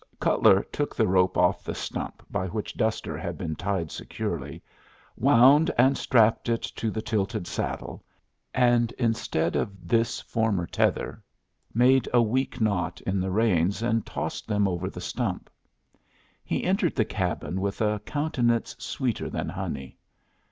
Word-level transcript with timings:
Cutler 0.19 0.63
took 0.71 0.95
the 0.95 1.07
rope 1.07 1.37
off 1.37 1.63
the 1.63 1.75
stump 1.75 2.23
by 2.31 2.47
which 2.47 2.73
Duster 2.75 3.15
had 3.19 3.37
been 3.37 3.55
tied 3.55 3.91
securely, 3.91 4.63
wound 5.15 5.69
and 5.77 5.95
strapped 5.95 6.49
it 6.49 6.63
to 6.63 6.89
the 6.89 7.03
tilted 7.03 7.45
saddle, 7.45 8.03
and 8.51 8.91
instead 8.93 9.55
of 9.55 9.87
this 9.87 10.19
former 10.19 10.65
tether, 10.65 11.21
made 11.75 12.09
a 12.15 12.19
weak 12.19 12.59
knot 12.59 12.99
in 13.01 13.19
the 13.19 13.29
reins, 13.29 13.83
and 13.83 14.03
tossed 14.03 14.47
them 14.47 14.67
over 14.67 14.89
the 14.89 14.99
stump. 15.01 15.51
He 16.43 16.63
entered 16.63 16.95
the 16.95 17.05
cabin 17.05 17.61
with 17.61 17.79
a 17.79 17.99
countenance 17.99 18.75
sweeter 18.79 19.29
than 19.29 19.49
honey. 19.49 19.99